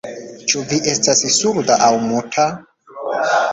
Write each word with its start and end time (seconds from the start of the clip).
Ĉu 0.51 0.63
vi 0.71 0.79
estas 0.93 1.21
surda 1.35 1.79
aŭ 1.91 1.93
muta? 2.09 2.49